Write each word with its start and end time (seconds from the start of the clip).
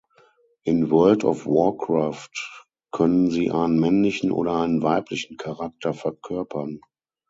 In 0.63 0.89
World 0.89 1.23
of 1.25 1.45
Warcraft 1.45 2.65
können 2.89 3.29
Sie 3.29 3.51
einen 3.51 3.79
männlichen 3.79 4.31
oder 4.31 4.55
einen 4.55 4.81
weiblichen 4.81 5.37
Charakter 5.37 5.93
verkörpern. 5.93 6.81